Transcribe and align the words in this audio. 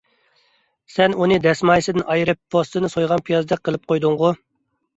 سەن 0.93 1.13
ئۇنى 1.25 1.37
دەسمايىسىدىن 1.43 2.07
ئايرىپ، 2.15 2.41
پوستىنى 2.57 2.91
سويغان 2.97 3.25
پىيازدەك 3.31 3.65
قىلىپ 3.71 3.89
قويدۇڭغۇ! 3.95 4.37